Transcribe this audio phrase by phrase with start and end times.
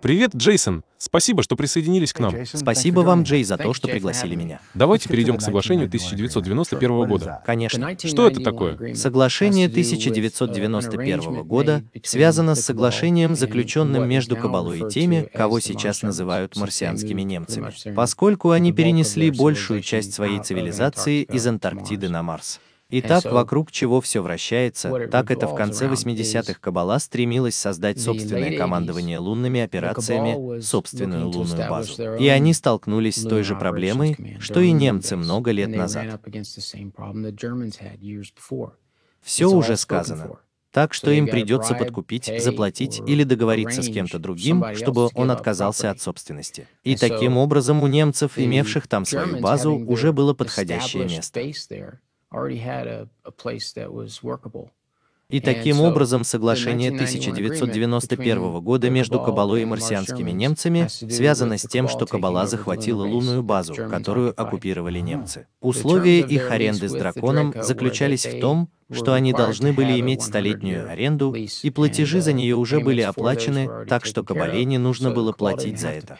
[0.00, 0.84] Привет, Джейсон.
[0.96, 2.34] Спасибо, что присоединились к нам.
[2.44, 4.60] Спасибо вам, Джей, за то, что пригласили меня.
[4.74, 7.42] Давайте перейдем к соглашению 1991 года.
[7.44, 7.96] Конечно.
[8.02, 8.94] Что это такое?
[8.94, 17.22] Соглашение 1991 года связано с соглашением, заключенным между Кабалой и теми, кого сейчас называют марсианскими
[17.22, 22.60] немцами, поскольку они перенесли большую часть своей цивилизации из Антарктиды на Марс.
[22.90, 29.18] Итак, вокруг чего все вращается, так это в конце 80-х Кабала стремилась создать собственное командование
[29.18, 32.16] лунными операциями, собственную лунную базу.
[32.16, 36.18] И они столкнулись с той же проблемой, что и немцы много лет назад.
[39.20, 40.38] Все уже сказано.
[40.70, 46.00] Так что им придется подкупить, заплатить или договориться с кем-то другим, чтобы он отказался от
[46.00, 46.66] собственности.
[46.84, 51.40] И таким образом у немцев, имевших там свою базу, уже было подходящее место.
[55.30, 62.06] И таким образом соглашение 1991 года между Кабалой и марсианскими немцами связано с тем, что
[62.06, 65.46] Кабала захватила лунную базу, которую оккупировали немцы.
[65.60, 71.34] Условия их аренды с драконом заключались в том, что они должны были иметь столетнюю аренду,
[71.34, 75.88] и платежи за нее уже были оплачены, так что Кабале не нужно было платить за
[75.88, 76.18] это.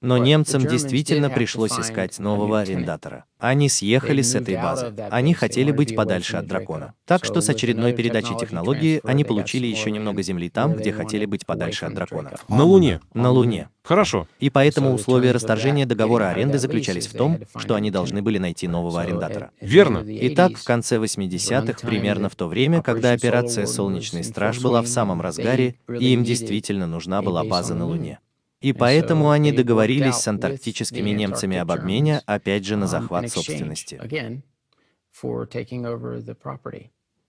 [0.00, 3.24] Но немцам действительно пришлось искать нового арендатора.
[3.38, 4.94] Они съехали с этой базы.
[5.10, 6.94] Они хотели быть подальше от дракона.
[7.04, 11.46] Так что с очередной передачей технологии они получили еще немного земли там, где хотели быть
[11.46, 12.32] подальше от дракона.
[12.48, 13.00] На Луне.
[13.14, 13.68] На Луне.
[13.82, 14.28] Хорошо.
[14.38, 19.00] И поэтому условия расторжения договора аренды заключались в том, что они должны были найти нового
[19.00, 19.50] арендатора.
[19.60, 20.04] Верно.
[20.06, 25.20] Итак, в конце 80-х, примерно в то время, когда операция «Солнечный страж» была в самом
[25.20, 28.20] разгаре, и им действительно нужна была база на Луне.
[28.60, 34.00] И поэтому они договорились с антарктическими немцами об обмене, опять же, на um, захват собственности.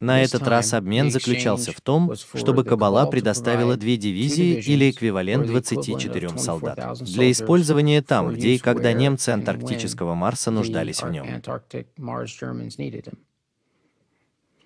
[0.02, 6.38] На этот раз обмен заключался в том, чтобы Кабала предоставила две дивизии или эквивалент 24
[6.38, 11.28] солдат для использования там, где и когда немцы антарктического Марса нуждались в нем.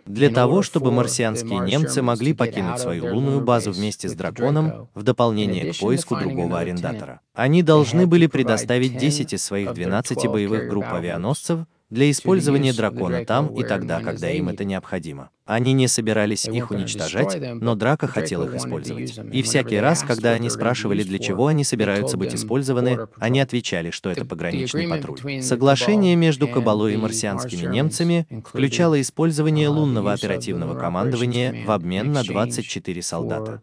[0.05, 5.73] Для того, чтобы марсианские немцы могли покинуть свою лунную базу вместе с драконом, в дополнение
[5.73, 7.21] к поиску другого арендатора.
[7.33, 13.47] Они должны были предоставить 10 из своих 12 боевых групп авианосцев для использования дракона там
[13.55, 15.29] и тогда, когда им это необходимо.
[15.45, 19.19] Они не собирались их уничтожать, но Драко хотел их использовать.
[19.33, 24.09] И всякий раз, когда они спрашивали, для чего они собираются быть использованы, они отвечали, что
[24.09, 25.41] это пограничный патруль.
[25.41, 33.01] Соглашение между Кабалой и марсианскими немцами включало использование лунного оперативного командования в обмен на 24
[33.01, 33.61] солдата.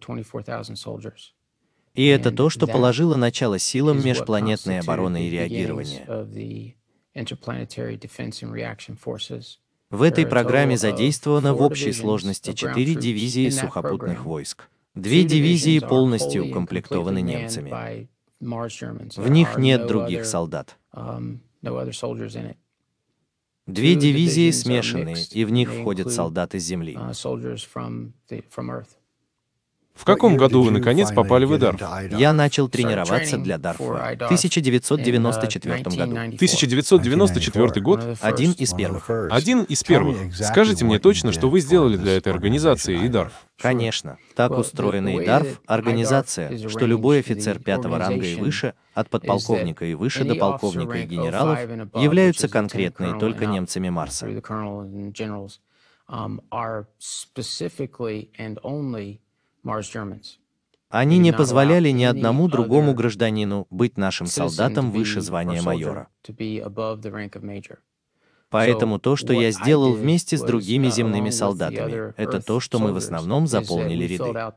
[1.95, 6.07] И это то, что положило начало силам межпланетной обороны и реагирования.
[9.91, 14.69] В этой программе задействовано в общей сложности четыре дивизии сухопутных войск.
[14.95, 18.09] Две дивизии полностью укомплектованы немцами.
[18.41, 20.77] В них нет других солдат.
[20.93, 21.39] Um,
[23.67, 26.99] Две дивизии смешанные, и в них входят солдаты с Земли.
[29.95, 31.77] В каком году вы, наконец, попали в Эдар?
[32.11, 36.13] Я начал тренироваться для Дарфура в 1994 году.
[36.13, 38.19] 1994 год?
[38.21, 39.11] Один из первых.
[39.31, 40.35] Один из первых.
[40.35, 43.33] Скажите мне точно, что вы сделали для этой организации ИДАРФ?
[43.59, 44.17] Конечно.
[44.35, 50.25] Так устроена ИДАРФ— организация, что любой офицер пятого ранга и выше, от подполковника и выше
[50.25, 51.59] до полковника и генералов,
[51.95, 54.29] являются конкретно и только немцами Марса.
[60.89, 66.09] Они не позволяли ни одному другому гражданину быть нашим солдатом выше звания майора.
[68.51, 72.97] Поэтому то, что я сделал вместе с другими земными солдатами, это то, что мы в
[72.97, 74.53] основном заполнили ряды.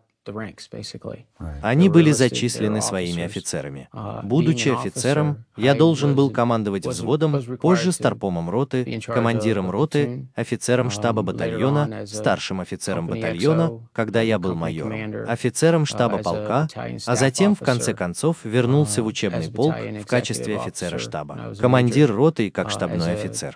[1.62, 3.90] Они были зачислены своими офицерами.
[3.94, 10.92] Uh, Будучи офицером, я должен был командовать взводом, позже старпомом роты, командиром роты, офицером um,
[10.92, 16.68] штаба батальона, старшим офицером батальона, когда я был майором, офицером uh, штаба полка,
[17.06, 22.12] а затем, в конце концов, вернулся в uh, учебный полк в качестве офицера штаба, командир
[22.12, 23.56] роты как штабной офицер.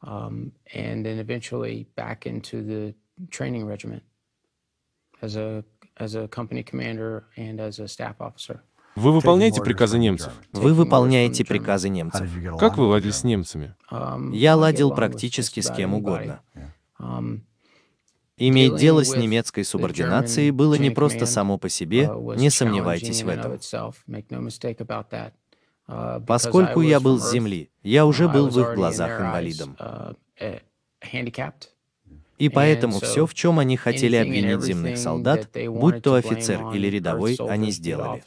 [0.00, 2.94] Um, and then eventually back into the
[3.30, 4.02] training regiment.
[8.98, 10.32] Вы выполняете приказы немцев?
[10.52, 12.28] Вы выполняете приказы немцев.
[12.58, 13.74] Как вы ладили с немцами?
[13.90, 16.40] Um, Я ладил практически с кем угодно.
[16.98, 17.42] Um,
[18.40, 23.28] Иметь дело с немецкой субординацией было не просто само по себе, uh, не сомневайтесь в
[23.28, 23.58] этом.
[25.88, 29.76] Uh, Поскольку я был с земли, я уже был в их глазах инвалидом.
[32.38, 36.86] Uh, И поэтому все, в чем они хотели обвинить земных солдат, будь то офицер или
[36.86, 38.22] рядовой, они сделали.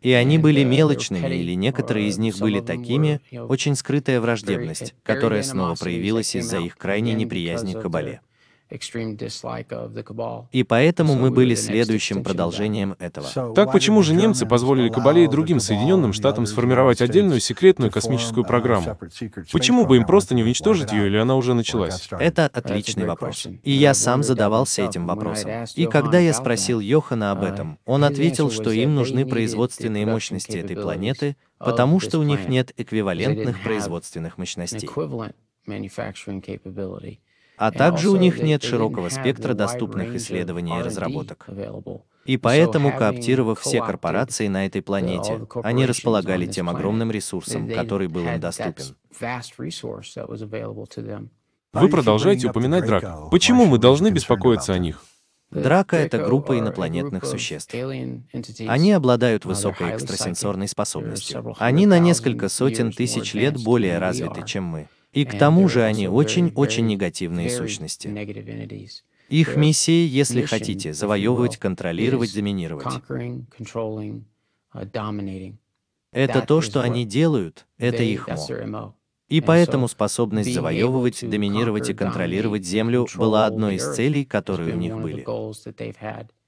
[0.00, 5.74] И они были мелочными, или некоторые из них были такими, очень скрытая враждебность, которая снова
[5.74, 8.22] проявилась из-за их крайней неприязни к Кабале.
[10.52, 13.54] И поэтому мы были следующим продолжением этого.
[13.54, 18.96] Так почему же немцы позволили Кабале и другим Соединенным Штатам сформировать отдельную секретную космическую программу?
[19.52, 22.08] Почему бы им просто не уничтожить ее, или она уже началась?
[22.10, 23.46] Это отличный вопрос.
[23.64, 25.50] И я сам задавался этим вопросом.
[25.74, 30.76] И когда я спросил Йохана об этом, он ответил, что им нужны производственные мощности этой
[30.76, 34.88] планеты, потому что у них нет эквивалентных производственных мощностей
[37.60, 41.46] а также у них нет широкого спектра доступных исследований и разработок.
[42.24, 48.26] И поэтому, кооптировав все корпорации на этой планете, они располагали тем огромным ресурсом, который был
[48.26, 48.96] им доступен.
[51.72, 53.30] Вы продолжаете упоминать драк.
[53.30, 55.04] Почему мы должны беспокоиться о них?
[55.50, 57.74] Драка— это группа инопланетных существ.
[57.74, 61.54] Они обладают высокой экстрасенсорной способностью.
[61.58, 64.88] Они на несколько сотен тысяч лет более развиты, чем мы.
[65.12, 68.08] И к тому же они очень-очень негативные сущности.
[69.28, 72.86] Их миссия, если хотите, завоевывать, контролировать, доминировать.
[73.12, 74.24] Uh,
[76.12, 78.94] это то, что они делают, это их мо.
[79.28, 84.96] И поэтому способность завоевывать, доминировать и контролировать Землю была одной из целей, которые у них
[84.96, 85.24] были.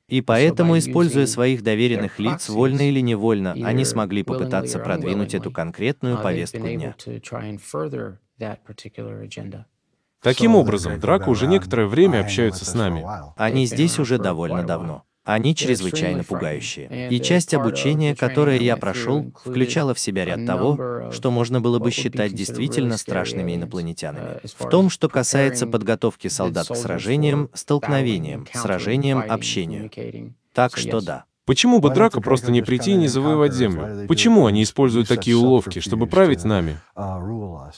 [0.08, 6.16] И поэтому, используя своих доверенных лиц, вольно или невольно, они смогли попытаться продвинуть эту конкретную
[6.16, 6.96] uh, повестку дня.
[10.22, 13.04] Таким образом, Драко уже некоторое время общаются с нами.
[13.36, 15.04] Они здесь уже довольно давно.
[15.24, 17.08] Они чрезвычайно пугающие.
[17.08, 21.90] И часть обучения, которое я прошел, включала в себя ряд того, что можно было бы
[21.90, 24.40] считать действительно страшными инопланетянами.
[24.44, 29.90] В том, что касается подготовки солдат к сражениям, столкновениям, сражениям, общению.
[30.52, 31.24] Так что да.
[31.52, 34.06] Почему бы Драко просто не прийти и не завоевать Землю?
[34.08, 36.78] Почему они используют такие уловки, чтобы править нами?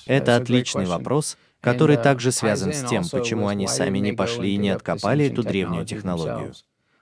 [0.07, 4.69] Это отличный вопрос, который также связан с тем, почему они сами не пошли и не
[4.69, 6.53] откопали эту древнюю технологию.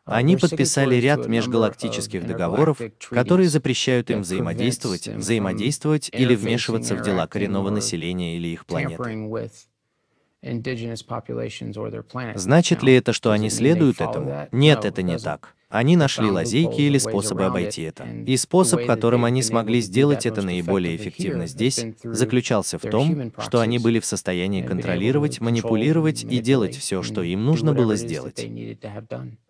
[0.07, 2.81] Они подписали ряд межгалактических договоров,
[3.11, 9.51] которые запрещают им взаимодействовать, взаимодействовать или вмешиваться в дела коренного населения или их планеты.
[12.35, 14.49] Значит ли это, что они следуют этому?
[14.53, 15.55] Нет, это не так.
[15.73, 18.07] Они нашли лазейки или способы обойти это.
[18.27, 23.79] И способ, которым они смогли сделать это наиболее эффективно здесь, заключался в том, что они
[23.79, 28.47] были в состоянии контролировать, манипулировать и делать все, что им нужно было сделать.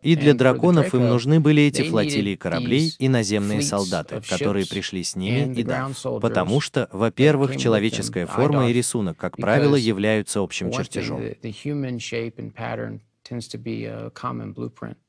[0.03, 5.17] И для драконов им нужны были эти флотилии кораблей и наземные солдаты, которые пришли с
[5.17, 5.91] ними и да.
[6.21, 11.21] Потому что, во-первых, человеческая форма и рисунок, как правило, являются общим чертежом.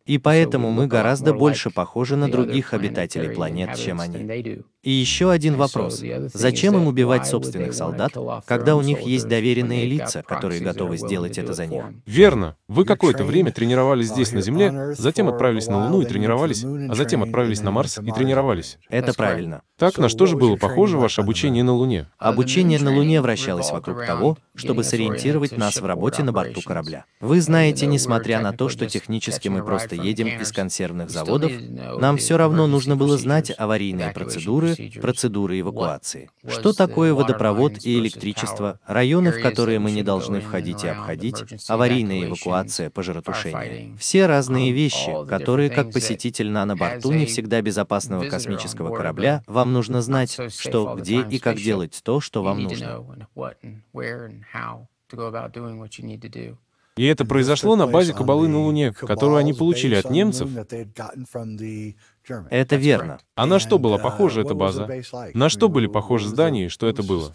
[0.06, 4.64] И поэтому мы гораздо больше похожи на других обитателей планет, чем они.
[4.84, 6.04] И еще один вопрос.
[6.34, 8.14] Зачем им убивать собственных солдат,
[8.46, 11.86] когда у них есть доверенные лица, которые готовы сделать это за них?
[12.06, 12.58] Верно.
[12.68, 17.24] Вы какое-то время тренировались здесь, на Земле, затем отправились на Луну и тренировались, а затем
[17.24, 18.78] отправились на Марс и тренировались.
[18.90, 19.62] Это правильно.
[19.78, 22.08] Так, на что же было похоже ваше обучение на Луне?
[22.18, 27.06] Обучение на Луне вращалось вокруг того, чтобы сориентировать нас в работе на борту корабля.
[27.22, 31.52] Вы знаете, несмотря на то, что технически мы просто просто едем из консервных заводов,
[32.00, 36.30] нам все равно нужно было знать аварийные процедуры, процедуры эвакуации.
[36.48, 42.26] Что такое водопровод и электричество, районы, в которые мы не должны входить и обходить, аварийная
[42.26, 43.96] эвакуация, пожаротушение.
[43.98, 50.02] Все разные вещи, которые, как посетитель на борту не всегда безопасного космического корабля, вам нужно
[50.02, 53.06] знать, что, где и как делать то, что вам нужно.
[56.96, 60.50] И это произошло на базе кабалы на Луне, которую они получили от немцев.
[62.50, 63.20] Это верно.
[63.36, 64.90] А на что была похожа эта база?
[65.34, 67.34] На что были похожи здания и что это было?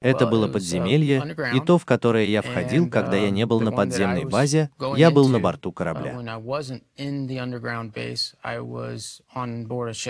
[0.00, 4.24] Это было подземелье, и то, в которое я входил, когда я не был на подземной
[4.24, 6.18] базе, я был на борту корабля.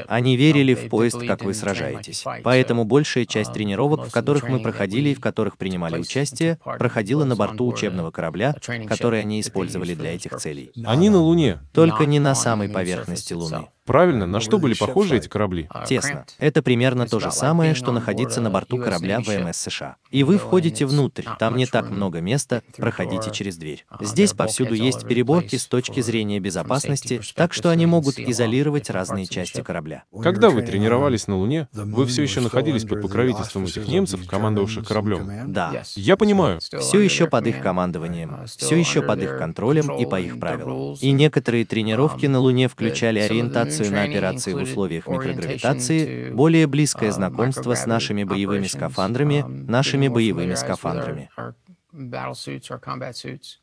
[0.08, 2.24] Они верили в поезд, как вы сражаетесь.
[2.42, 7.36] Поэтому большая часть тренировок, в которых мы проходили и в которых принимали участие, проходила на
[7.36, 8.54] борту учебного корабля,
[8.88, 10.72] который они использовали для этих целей.
[10.84, 11.60] Они на Луне.
[11.72, 13.68] Только не на самой поверхности Луны.
[13.84, 15.68] Правильно, на что были похожи эти корабли?
[15.86, 16.24] Тесно.
[16.38, 19.96] Это примерно то же самое, что находиться на борту корабля ВМС США.
[20.10, 23.84] И вы входите внутрь, там не так много места, проходите через дверь.
[24.00, 29.62] Здесь повсюду есть переборки с точки зрения безопасности, так что они могут изолировать разные части
[29.62, 30.04] корабля.
[30.22, 35.52] Когда вы тренировались на Луне, вы все еще находились под покровительством этих немцев, командовавших кораблем?
[35.52, 35.82] Да.
[35.96, 36.60] Я понимаю.
[36.60, 40.94] Все еще под их командованием, все еще под их контролем и по их правилам.
[41.00, 47.74] И некоторые тренировки на Луне включали ориентацию на операции в условиях микрогравитации, более близкое знакомство
[47.74, 51.30] с нашими боевыми скафандрами, нашими боевыми скафандрами.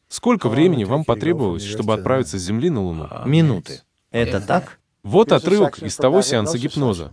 [0.07, 3.09] Сколько времени вам потребовалось, чтобы отправиться с Земли на Луну?
[3.25, 3.81] Минуты.
[4.11, 4.79] Это так?
[5.03, 7.11] Вот отрывок из того сеанса гипноза.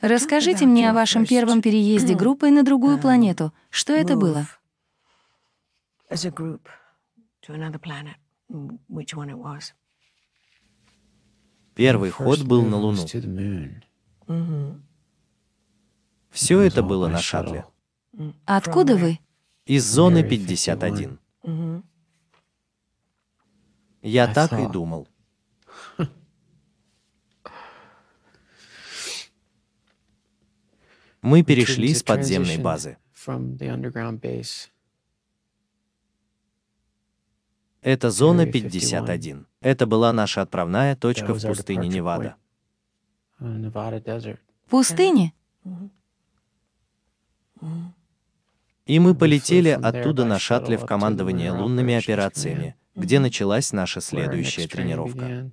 [0.00, 3.52] Расскажите мне о вашем первом переезде группой на другую планету.
[3.70, 4.46] Что это было?
[6.10, 6.68] as a group
[7.42, 8.16] to another planet,
[8.88, 9.72] which one it was.
[11.76, 13.06] Первый ход был на Луну.
[16.30, 17.66] Все это было на шаттле.
[18.46, 19.20] Откуда вы?
[19.66, 21.18] Из зоны 51.
[24.00, 25.06] Я так и думал.
[31.20, 32.96] Мы перешли с подземной базы.
[37.86, 39.46] Это зона 51.
[39.60, 42.34] Это была наша отправная точка в пустыне Невада.
[44.68, 45.32] Пустыни?
[48.86, 55.52] И мы полетели оттуда на шаттле в командование лунными операциями, где началась наша следующая тренировка.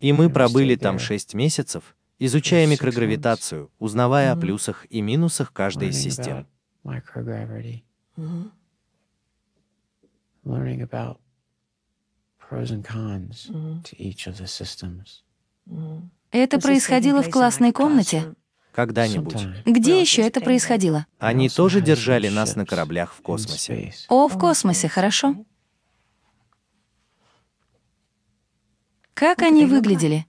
[0.00, 5.96] И мы пробыли там 6 месяцев, изучая микрогравитацию, узнавая о плюсах и минусах каждой из
[5.96, 6.46] систем.
[10.44, 11.18] Learning about
[12.38, 13.50] pros and cons
[13.84, 15.22] to each of the systems.
[16.30, 18.34] Это происходило в классной комнате?
[18.72, 19.64] Когда-нибудь.
[19.66, 21.06] Где еще это происходило?
[21.18, 23.92] Они тоже держали нас на кораблях в космосе.
[24.08, 25.44] О, в космосе, хорошо.
[29.14, 30.26] Как они выглядели?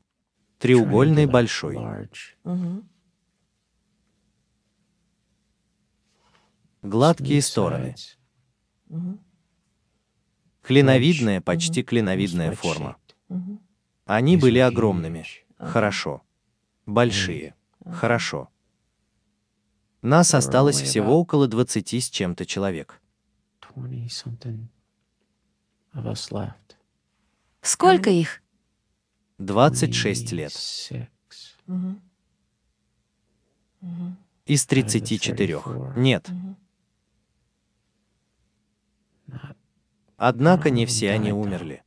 [0.59, 1.77] Треугольный большой.
[6.81, 7.95] Гладкие стороны.
[10.61, 12.97] Клиновидная, почти клиновидная форма.
[14.05, 15.25] Они были огромными.
[15.57, 16.21] Хорошо.
[16.85, 17.55] Большие.
[17.85, 18.49] Хорошо.
[20.01, 23.01] Нас осталось всего около 20 с чем-то человек.
[27.61, 28.41] Сколько их?
[29.37, 30.51] 26 лет.
[34.45, 35.61] Из 34.
[35.95, 36.29] Нет.
[40.23, 41.81] Однако не все они умерли.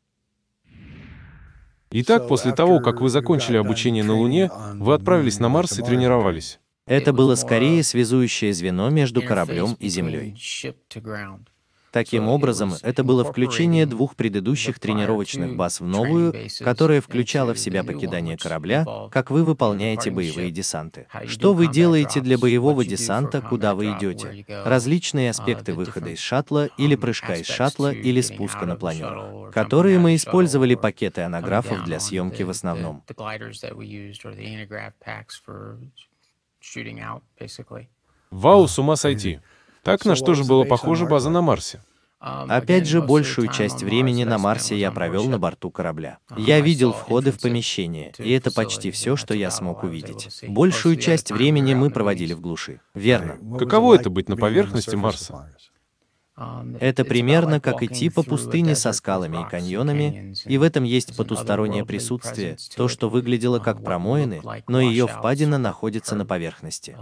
[1.92, 6.58] Итак, после того, как вы закончили обучение на Луне, вы отправились на Марс и тренировались.
[6.84, 10.36] Это было скорее связующее звено между кораблем и Землей.
[11.94, 17.84] Таким образом, это было включение двух предыдущих тренировочных баз в новую, которая включала в себя
[17.84, 21.06] покидание корабля, как вы выполняете боевые десанты.
[21.26, 24.44] Что вы делаете для боевого десанта, куда вы идете?
[24.64, 30.16] Различные аспекты выхода из шаттла или прыжка из шаттла или спуска на планерах, которые мы
[30.16, 33.04] использовали пакеты анаграфов для съемки в основном.
[38.30, 39.38] Вау, с ума сойти.
[39.84, 41.80] Так на что же было похоже база на Марсе?
[42.18, 46.18] Опять же, большую часть времени на Марсе я провел на борту корабля.
[46.38, 50.42] Я видел входы в помещение, и это почти все, что я смог увидеть.
[50.48, 52.80] Большую часть времени мы проводили в глуши.
[52.94, 53.58] Верно.
[53.58, 55.50] Каково это быть на поверхности Марса?
[56.80, 61.84] Это примерно как идти по пустыне со скалами и каньонами, и в этом есть потустороннее
[61.84, 66.96] присутствие, то, что выглядело как промоины, но ее впадина находится на поверхности.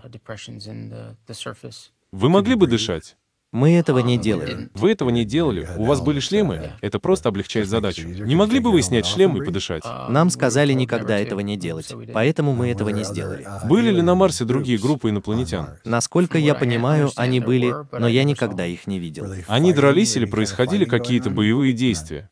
[2.13, 3.17] Вы могли бы дышать?
[3.53, 4.69] Мы этого не делали.
[4.75, 5.67] Вы этого не делали?
[5.77, 6.73] У вас были шлемы?
[6.83, 8.07] Это просто облегчает задачу.
[8.07, 9.83] Не могли бы вы снять шлем и подышать?
[10.09, 13.47] Нам сказали никогда этого не делать, поэтому мы этого не сделали.
[13.65, 15.71] Были ли на Марсе другие группы инопланетян?
[15.85, 19.27] Насколько я понимаю, они были, но я никогда их не видел.
[19.47, 22.31] Они дрались или происходили какие-то боевые действия?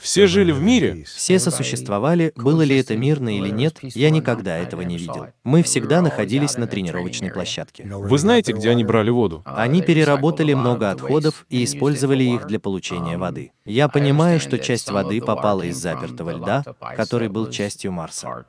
[0.00, 1.04] Все жили в мире?
[1.04, 5.26] Все сосуществовали, было ли это мирно или нет, я никогда этого не видел.
[5.44, 7.84] Мы всегда находились на тренировочной площадке.
[7.84, 9.42] Вы знаете, где они брали воду?
[9.44, 13.52] Они переработали много отходов и использовали их для получения воды.
[13.64, 16.64] Я понимаю, что часть воды попала из запертого льда,
[16.96, 18.46] который был частью Марса.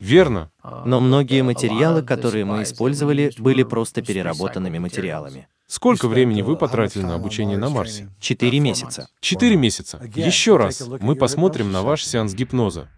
[0.00, 0.50] Верно.
[0.84, 5.46] Но многие материалы, которые мы использовали, были просто переработанными материалами.
[5.66, 8.10] Сколько времени вы потратили на обучение на Марсе?
[8.20, 9.08] Четыре месяца.
[9.20, 9.98] Четыре месяца.
[10.14, 12.88] Еще раз, мы посмотрим на ваш сеанс гипноза.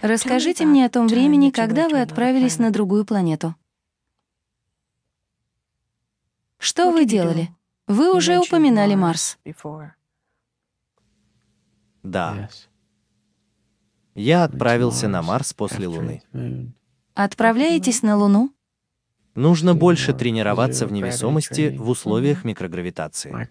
[0.00, 3.54] Расскажите мне о том времени, когда вы отправились на другую планету.
[6.58, 7.48] Что вы делали?
[7.86, 9.38] Вы уже упоминали Марс.
[12.02, 12.50] Да.
[14.14, 16.22] Я отправился на Марс после Луны.
[17.14, 18.52] Отправляетесь на Луну?
[19.34, 23.48] Нужно больше тренироваться в невесомости в условиях микрогравитации.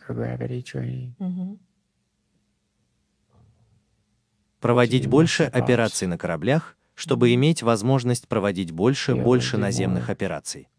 [4.61, 10.69] Проводить больше операций на кораблях, чтобы иметь возможность проводить больше, больше наземных операций.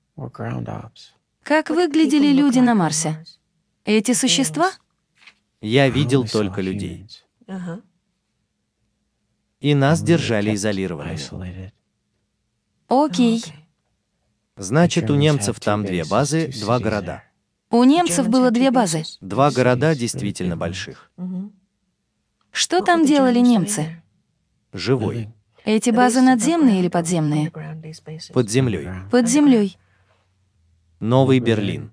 [1.42, 3.22] Как выглядели люди на Марсе?
[3.84, 4.70] Эти существа?
[5.60, 7.06] Я видел только людей.
[9.60, 11.74] И нас держали изолированными.
[12.88, 13.42] Окей.
[14.56, 17.24] Значит, у немцев там две базы, два города.
[17.70, 19.02] У немцев было две базы.
[19.20, 21.10] Два города действительно больших.
[22.52, 24.00] Что там делали немцы?
[24.72, 25.28] Живой.
[25.64, 27.50] Эти базы надземные или подземные?
[28.32, 28.88] Под землей.
[29.10, 29.76] Под землей.
[31.00, 31.92] Новый Берлин.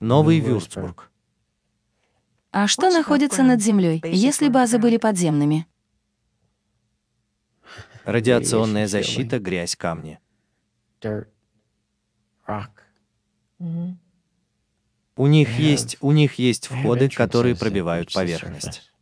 [0.00, 1.10] Новый Вюрцбург.
[2.50, 5.66] А что находится над землей, если базы были подземными?
[8.04, 10.18] Радиационная защита, грязь, камни.
[15.16, 18.92] У них есть, у них есть входы, которые пробивают поверхность.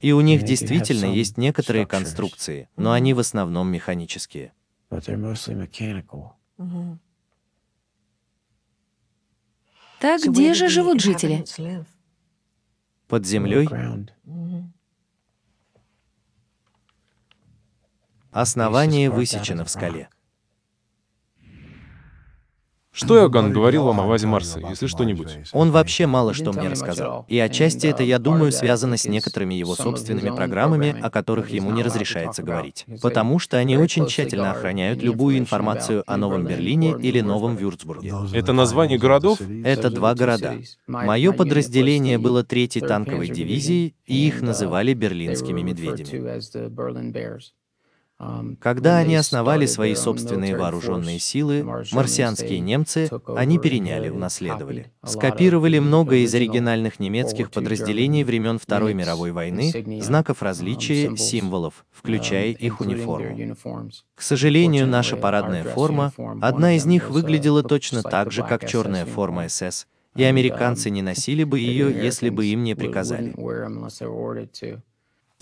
[0.00, 4.52] И у них действительно есть некоторые конструкции, но они в основном механические.
[10.00, 11.44] Так где же живут жители?
[13.06, 13.68] Под землей
[18.32, 20.08] основание высечено в скале.
[22.94, 25.38] Что Иоганн говорил вам о вазе Марса, если что-нибудь?
[25.52, 27.24] Он вообще мало что мне рассказал.
[27.26, 31.82] И отчасти это, я думаю, связано с некоторыми его собственными программами, о которых ему не
[31.82, 32.84] разрешается говорить.
[33.00, 38.12] Потому что они очень тщательно охраняют любую информацию о Новом Берлине или Новом Вюрцбурге.
[38.34, 39.40] Это название городов?
[39.64, 40.56] Это два города.
[40.86, 46.42] Мое подразделение было третьей танковой дивизией, и их называли берлинскими медведями.
[48.60, 54.92] Когда они основали свои собственные вооруженные силы, марсианские немцы, они переняли, унаследовали.
[55.04, 62.80] Скопировали много из оригинальных немецких подразделений времен Второй мировой войны, знаков различия, символов, включая их
[62.80, 63.56] униформу.
[64.14, 69.48] К сожалению, наша парадная форма, одна из них выглядела точно так же, как черная форма
[69.48, 73.34] СС, и американцы не носили бы ее, если бы им не приказали.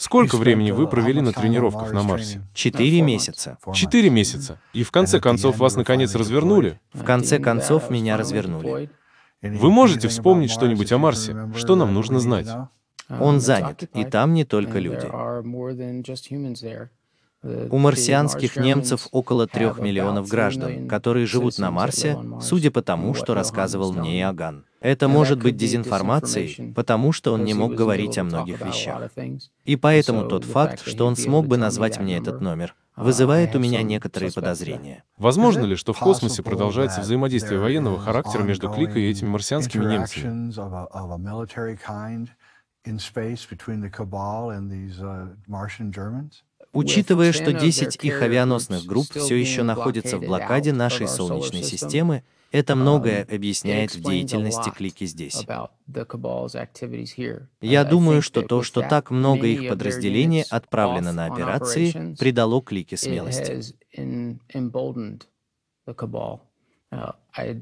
[0.01, 2.41] Сколько времени вы провели на тренировках на Марсе?
[2.55, 3.59] Четыре месяца.
[3.75, 4.59] Четыре месяца.
[4.73, 6.81] И в конце концов вас наконец развернули?
[6.95, 8.89] В конце концов меня развернули.
[9.43, 11.37] Вы можете вспомнить что-нибудь о Марсе?
[11.55, 12.49] Что нам нужно знать?
[13.11, 15.07] Он занят, и там не только люди.
[17.43, 23.35] У марсианских немцев около трех миллионов граждан, которые живут на Марсе, судя по тому, что
[23.35, 24.65] рассказывал мне Иоганн.
[24.81, 29.11] Это может быть дезинформацией, потому что он не мог говорить о многих вещах.
[29.64, 33.83] И поэтому тот факт, что он смог бы назвать мне этот номер, вызывает у меня
[33.83, 35.05] некоторые подозрения.
[35.19, 40.51] Возможно ли, что в космосе продолжается взаимодействие военного характера между Кликой и этими марсианскими немцами?
[46.73, 52.75] Учитывая, что 10 их авианосных групп все еще находятся в блокаде нашей Солнечной системы, это
[52.75, 55.47] многое объясняет в деятельности клики здесь.
[57.61, 63.63] Я думаю, что то, что так много их подразделений отправлено на операции, придало клике смелости.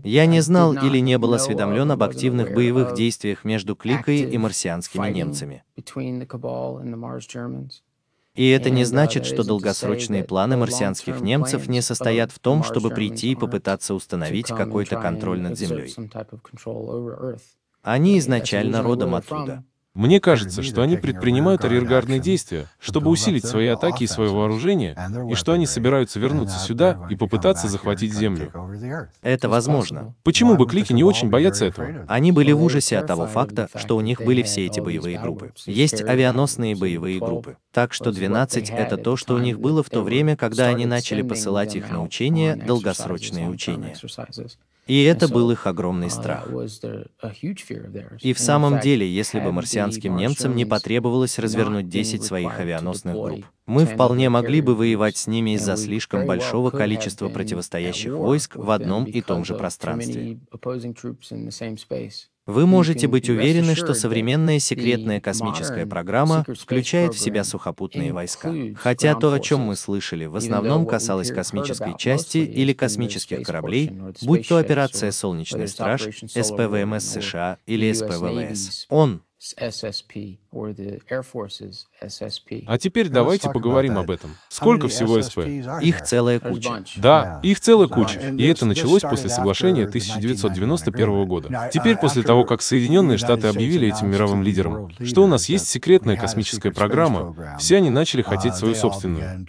[0.05, 5.09] Я не знал или не был осведомлен об активных боевых действиях между кликой и марсианскими
[5.11, 5.65] немцами.
[8.39, 13.33] И это не значит, что долгосрочные планы марсианских немцев не состоят в том, чтобы прийти
[13.33, 15.93] и попытаться установить какой-то контроль над Землей.
[17.83, 19.65] Они изначально родом оттуда.
[19.99, 24.97] Мне кажется, что они предпринимают арьергардные действия, чтобы усилить свои атаки и свое вооружение,
[25.29, 28.53] и что они собираются вернуться сюда и попытаться захватить Землю.
[29.23, 30.15] Это возможно.
[30.23, 32.05] Почему бы клики не очень боятся этого?
[32.07, 35.53] Они были в ужасе от того факта, что у них были все эти боевые группы.
[35.67, 37.57] Есть авианосные боевые группы.
[37.73, 41.23] Так что 12— это то, что у них было в то время, когда они начали
[41.23, 43.97] посылать их на учения, долгосрочные учения.
[44.89, 46.49] И это был их огромный страх.
[48.21, 53.45] И в самом деле, если бы марсианским немцам не потребовалось развернуть 10 своих авианосных групп,
[53.69, 59.05] Мы вполне могли бы воевать с ними из-за слишком большого количества противостоящих войск в одном
[59.05, 60.41] и том же пространстве.
[62.47, 68.51] Вы можете быть уверены, что современная секретная космическая программа включает в себя сухопутные войска.
[68.75, 74.49] Хотя то, о чем мы слышали, в основном касалось космической части или космических кораблей, будь
[74.49, 78.87] то операция «Солнечный страж», СПВМС США или СПВВС.
[78.89, 79.21] Он
[82.67, 84.37] а теперь давайте поговорим об этом.
[84.49, 85.39] Сколько всего СП?
[85.81, 86.83] Их целая куча.
[86.97, 88.19] Да, их целая куча.
[88.19, 91.71] И это началось после соглашения 1991 года.
[91.73, 96.17] Теперь, после того, как Соединенные Штаты объявили этим мировым лидером, что у нас есть секретная
[96.17, 99.47] космическая программа, все они начали хотеть свою собственную.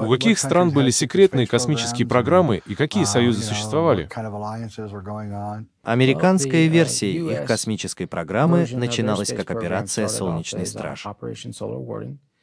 [0.00, 4.08] У каких стран были секретные космические программы и какие союзы существовали?
[5.82, 11.06] Американская версия их космической программы начиналась как операция «Солнечный страж».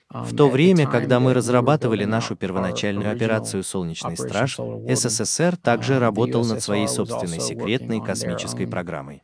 [0.10, 6.64] В то время, когда мы разрабатывали нашу первоначальную операцию «Солнечный страж», СССР также работал над
[6.64, 9.24] своей собственной секретной космической программой.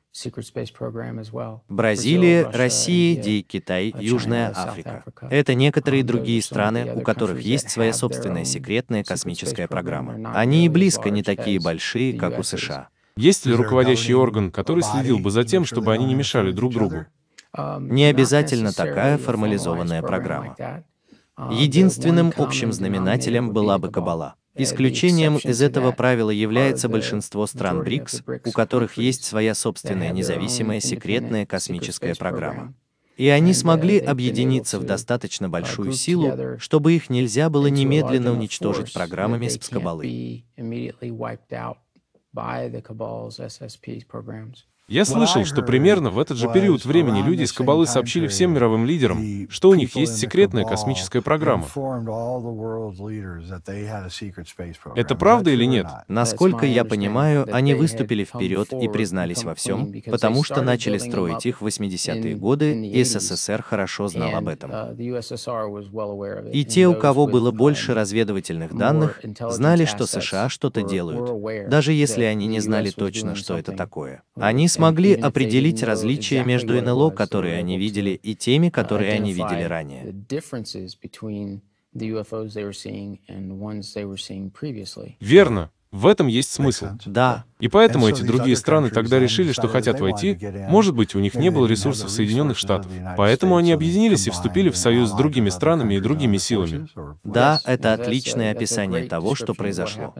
[1.70, 5.06] Бразилия, Россия, Ди, Китай, Южная Африка.
[5.32, 10.34] Это некоторые другие страны, у которых есть своя собственная секретная космическая программа.
[10.34, 12.90] Они и близко не такие большие, как у США.
[13.16, 17.06] Есть ли руководящий орган, который следил бы за тем, чтобы они не мешали друг другу?
[17.56, 20.56] Не обязательно такая формализованная программа.
[21.52, 24.36] Единственным общим знаменателем была бы Кабала.
[24.56, 31.46] Исключением из этого правила является большинство стран БРИКС, у которых есть своя собственная независимая секретная
[31.46, 32.74] космическая программа.
[33.18, 39.48] И они смогли объединиться в достаточно большую силу, чтобы их нельзя было немедленно уничтожить программами
[39.48, 40.44] с Кабалы.
[44.90, 48.86] Я слышал, что примерно в этот же период времени люди из Кабалы сообщили всем мировым
[48.86, 51.68] лидерам, что у них есть секретная космическая программа.
[54.96, 55.88] Это правда или нет?
[56.10, 61.62] Насколько я понимаю, они выступили вперед и признались во всем, потому что начали строить их
[61.62, 64.72] в 80-е годы, и СССР хорошо знал об этом.
[66.52, 72.26] И те, у кого было больше разведывательных данных, знали, что США что-то делают, даже если
[72.26, 74.24] они не знали точно, что это такое.
[74.36, 80.14] Они смогли определить различия между НЛО, которые они видели, и теми, которые они видели ранее.
[85.20, 85.70] Верно.
[85.92, 86.88] В этом есть смысл.
[87.06, 87.46] Да.
[87.60, 90.40] И поэтому эти другие страны тогда решили, что хотят войти.
[90.68, 92.92] Может быть, у них не было ресурсов Соединенных Штатов.
[93.16, 96.88] Поэтому они объединились и вступили в союз с другими странами и другими силами.
[97.24, 100.16] Да, это отличное описание того, что произошло.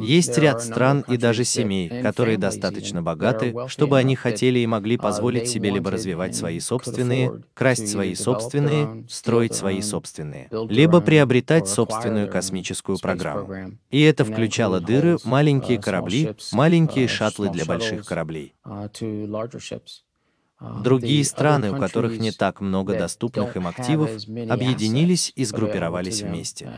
[0.00, 5.48] Есть ряд стран и даже семей, которые достаточно богаты, чтобы они хотели и могли позволить
[5.48, 12.98] себе либо развивать свои собственные, красть свои собственные, строить свои собственные, либо приобретать собственную космическую
[12.98, 13.76] программу.
[13.90, 18.54] И это включало дыры, маленькие корабли, маленькие шаттлы для больших кораблей.
[20.82, 24.10] Другие страны, у которых не так много доступных им активов,
[24.48, 26.72] объединились и сгруппировались вместе.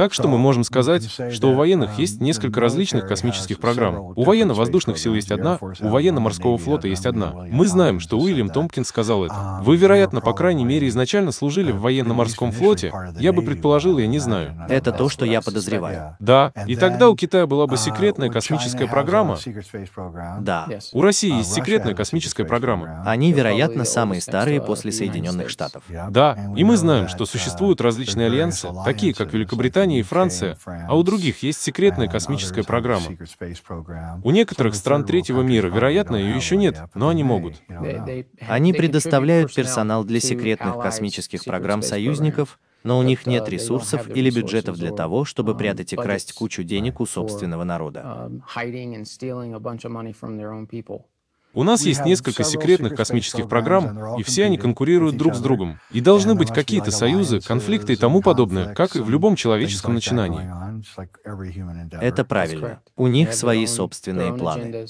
[0.00, 4.14] Так что мы можем сказать, что у военных есть несколько различных космических программ.
[4.16, 7.34] У военно-воздушных сил есть одна, у военно-морского флота есть одна.
[7.50, 9.60] Мы знаем, что Уильям Томпкинс сказал это.
[9.62, 12.90] Вы, вероятно, по крайней мере, изначально служили в военно-морском флоте.
[13.18, 14.56] Я бы предположил, я не знаю.
[14.70, 16.16] Это то, что я подозреваю.
[16.18, 19.36] Да, и тогда у Китая была бы секретная космическая программа.
[20.40, 20.66] Да.
[20.94, 23.02] У России есть секретная космическая программа.
[23.04, 25.82] Они, вероятно, самые старые после Соединенных Штатов.
[26.08, 30.56] Да, и мы знаем, что существуют различные альянсы, такие как Великобритания, Германия и Франция,
[30.88, 33.06] а у других есть секретная космическая программа.
[34.22, 37.56] У некоторых стран третьего мира, вероятно, ее еще нет, но они могут.
[38.48, 44.76] Они предоставляют персонал для секретных космических программ союзников, но у них нет ресурсов или бюджетов
[44.76, 48.30] для того, чтобы прятать и красть кучу денег у собственного народа.
[51.52, 55.80] У нас есть несколько секретных космических программ, и все они конкурируют друг с другом.
[55.90, 60.48] И должны быть какие-то союзы, конфликты и тому подобное, как и в любом человеческом начинании.
[62.00, 62.82] Это правильно.
[62.96, 64.86] У них свои собственные планы.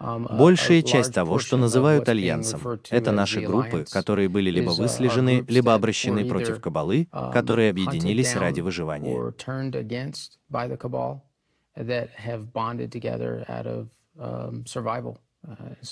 [0.00, 6.24] Большая часть того, что называют альянсом, это наши группы, которые были либо выслежены, либо обращены
[6.24, 9.34] против Кабалы, которые объединились ради выживания.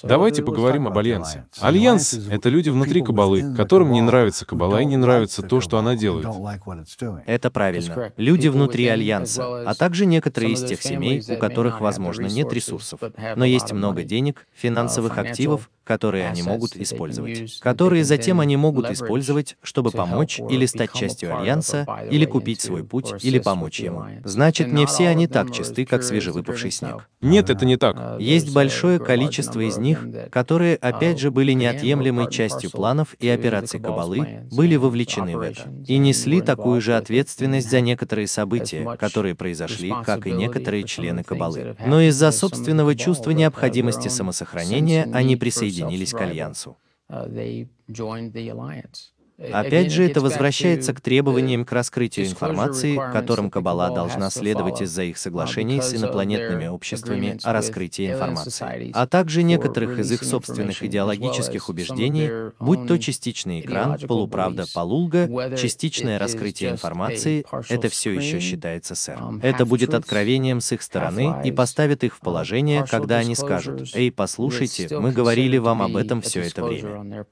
[0.02, 1.46] Давайте поговорим об альянсе.
[1.61, 5.94] Альянс— это люди внутри Кабалы, которым не нравится Кабала и не нравится то, что она
[5.94, 6.26] делает.
[7.26, 8.12] Это правильно.
[8.16, 13.00] Люди внутри Альянса, а также некоторые из тех семей, у которых, возможно, нет ресурсов,
[13.37, 19.56] но есть много денег, финансовых активов, которые они могут использовать, которые затем они могут использовать,
[19.62, 24.04] чтобы помочь или стать частью Альянса, или купить свой путь, или помочь ему.
[24.24, 27.09] Значит, не все они так чисты, как свежевыпавший снег.
[27.20, 28.20] Нет, это не так.
[28.20, 29.36] Есть большое количество
[29.68, 35.40] из них, которые, опять же, были неотъемлемой частью планов и операций Кабалы, были вовлечены в
[35.40, 41.22] это, и несли такую же ответственность за некоторые события, которые произошли, как и некоторые члены
[41.22, 41.77] Кабалы.
[41.85, 46.77] Но из-за собственного чувства необходимости самосохранения они присоединились присоединились к Альянсу.
[49.38, 55.18] Опять же, это возвращается к требованиям к раскрытию информации, которым Каббала должна следовать из-за их
[55.18, 62.53] соглашений с инопланетными обществами о раскрытии информации, а также некоторых из их собственных идеологических убеждений,
[62.59, 69.18] будь то частичный экран, полуправда, полулга, частичное раскрытие информации, это все еще считается сэр.
[69.42, 74.11] Это будет откровением с их стороны и поставит их в положение, когда они скажут, «Эй,
[74.11, 77.27] послушайте, мы говорили вам об этом все это время».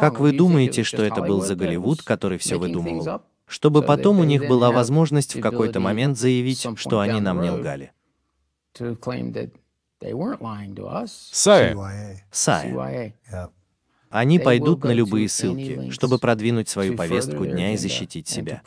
[0.00, 3.22] Как вы думаете, что это был за Голливуд, который все выдумывал?
[3.46, 7.92] Чтобы потом у них была возможность в какой-то момент заявить, что они нам не лгали.
[11.32, 11.76] Сая.
[12.30, 13.14] Сая.
[14.10, 18.62] Они пойдут на любые ссылки, чтобы продвинуть свою повестку дня и защитить себя.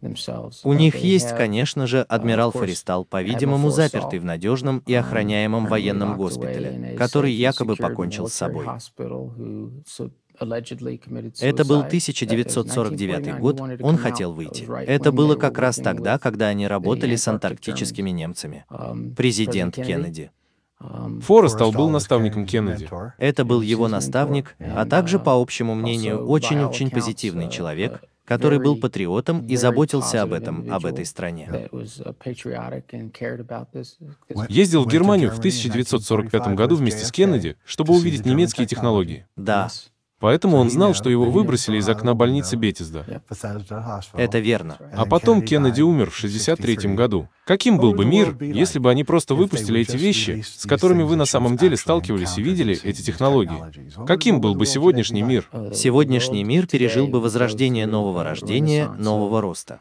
[0.00, 6.94] У них есть, конечно же, адмирал Фористал, по-видимому, запертый в надежном и охраняемом военном госпитале,
[6.96, 8.66] который якобы покончил с собой.
[11.40, 14.68] Это был 1949 год, он хотел выйти.
[14.86, 18.64] Это было как раз тогда, когда они работали с антарктическими немцами.
[19.16, 20.30] Президент Кеннеди.
[21.22, 22.88] Форестал был наставником Кеннеди.
[23.18, 29.46] Это был его наставник, а также, по общему мнению, очень-очень позитивный человек, который был патриотом
[29.46, 31.68] и заботился об этом, об этой стране.
[34.48, 39.26] Ездил в Германию в 1945 году вместе с Кеннеди, чтобы увидеть немецкие технологии.
[39.36, 39.70] Да.
[40.20, 43.22] Поэтому он знал, что его выбросили из окна больницы Бетисда.
[44.14, 44.78] Это верно.
[44.92, 47.28] А потом Кеннеди умер в 63 году.
[47.46, 51.24] Каким был бы мир, если бы они просто выпустили эти вещи, с которыми вы на
[51.24, 53.58] самом деле сталкивались и видели эти технологии?
[54.06, 55.48] Каким был бы сегодняшний мир?
[55.72, 59.80] Сегодняшний мир пережил бы возрождение нового рождения, нового роста.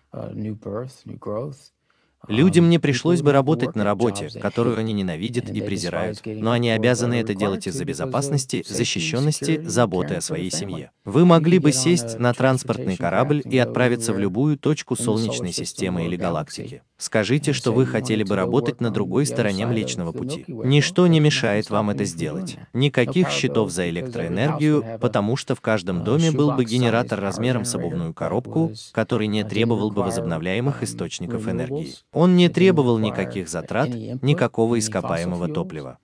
[2.28, 7.16] Людям не пришлось бы работать на работе, которую они ненавидят и презирают, но они обязаны
[7.16, 10.92] это делать из-за безопасности, защищенности, заботы о своей семье.
[11.06, 16.16] Вы могли бы сесть на транспортный корабль и отправиться в любую точку Солнечной системы или
[16.16, 16.84] галактики.
[16.98, 20.46] Скажите, что вы хотели бы работать на другой стороне Млечного Пути.
[20.48, 22.58] Ничто не мешает вам это сделать.
[22.74, 28.14] Никаких счетов за электроэнергию, потому что в каждом доме был бы генератор размером с обувную
[28.16, 31.94] коробку, который не требовал бы возобновляемых источников энергии.
[32.14, 36.00] Он не требовал никаких затрат, никакого ископаемого топлива.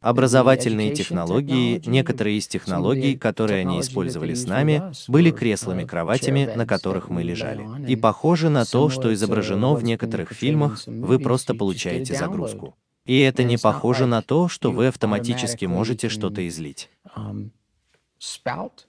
[0.00, 7.22] Образовательные технологии, некоторые из технологий, которые они использовали с нами, были креслами-кроватями, на которых мы
[7.22, 7.66] лежали.
[7.88, 12.76] И похоже на то, что изображено в некоторых фильмах, вы просто получаете загрузку.
[13.06, 16.90] И это не похоже на то, что вы автоматически можете что-то излить.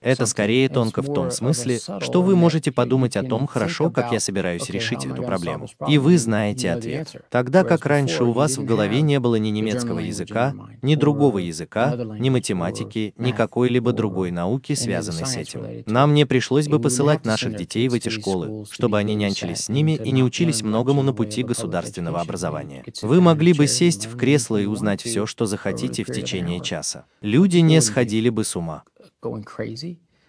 [0.00, 4.20] Это скорее тонко в том смысле, что вы можете подумать о том, хорошо, как я
[4.20, 5.68] собираюсь решить эту проблему.
[5.88, 7.14] И вы знаете ответ.
[7.30, 11.94] Тогда как раньше у вас в голове не было ни немецкого языка, ни другого языка,
[11.96, 15.84] ни математики, ни какой-либо другой науки, связанной с этим.
[15.86, 19.92] Нам не пришлось бы посылать наших детей в эти школы, чтобы они нянчились с ними
[19.92, 22.84] и не учились многому на пути государственного образования.
[23.02, 27.04] Вы могли бы сесть в кресло и узнать все, что захотите в течение часа.
[27.20, 28.84] Люди не сходили бы с ума.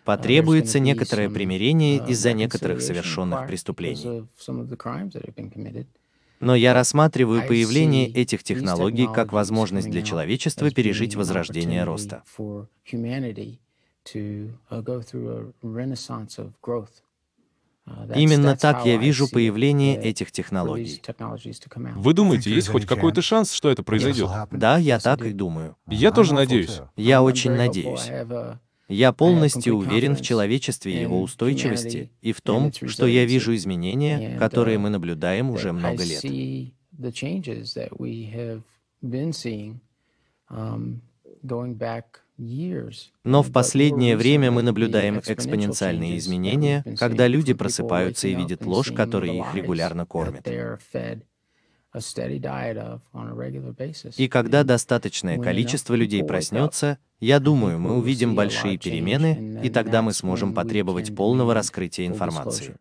[0.03, 4.25] Потребуется некоторое примирение из-за некоторых совершенных преступлений.
[6.39, 12.23] Но я рассматриваю появление этих технологий как возможность для человечества пережить возрождение роста.
[18.15, 21.01] Именно так я вижу появление этих технологий.
[21.95, 24.29] Вы думаете, есть хоть какой-то шанс, что это произойдет?
[24.51, 25.75] Да, я так и думаю.
[25.87, 26.81] Я тоже надеюсь.
[26.95, 28.09] Я очень надеюсь.
[28.87, 34.37] Я полностью уверен в человечестве и его устойчивости и в том, что я вижу изменения,
[34.37, 36.23] которые мы наблюдаем уже много лет.
[43.23, 49.37] Но в последнее время мы наблюдаем экспоненциальные изменения, когда люди просыпаются и видят ложь, которой
[49.37, 50.47] их регулярно кормят.
[54.17, 60.13] И когда достаточное количество людей проснется, я думаю, мы увидим большие перемены, и тогда мы
[60.13, 62.75] сможем потребовать полного раскрытия информации.